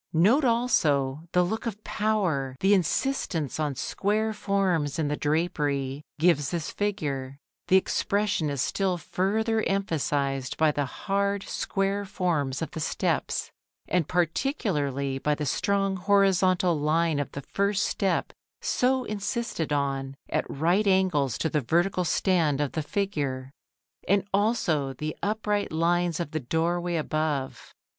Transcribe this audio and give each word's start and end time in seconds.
Note 0.13 0.43
also 0.45 1.27
the 1.31 1.43
look 1.43 1.67
of 1.67 1.83
power 1.83 2.57
the 2.59 2.73
insistence 2.73 3.59
on 3.59 3.75
square 3.75 4.33
forms 4.33 4.97
in 4.97 5.09
the 5.09 5.15
drapery 5.15 6.03
gives 6.17 6.49
this 6.49 6.71
figure. 6.71 7.37
The 7.67 7.77
expression 7.77 8.49
is 8.49 8.63
still 8.63 8.97
further 8.97 9.61
emphasised 9.61 10.57
by 10.57 10.71
the 10.71 10.85
hard 10.85 11.43
square 11.43 12.03
forms 12.03 12.63
of 12.63 12.71
the 12.71 12.79
steps, 12.79 13.51
and 13.87 14.07
particularly 14.07 15.19
by 15.19 15.35
the 15.35 15.45
strong 15.45 15.97
horizontal 15.97 16.79
line 16.79 17.19
of 17.19 17.33
the 17.33 17.41
first 17.41 17.85
step 17.85 18.33
so 18.59 19.03
insisted 19.03 19.71
on, 19.71 20.15
at 20.29 20.49
right 20.49 20.87
angles 20.87 21.37
to 21.37 21.47
the 21.47 21.61
vertical 21.61 22.05
stand 22.05 22.59
of 22.59 22.71
the 22.71 22.81
figure; 22.81 23.51
and 24.07 24.25
also 24.33 24.93
the 24.93 25.15
upright 25.21 25.71
lines 25.71 26.19
of 26.19 26.31
the 26.31 26.39
doorway 26.39 26.95
above. 26.95 27.75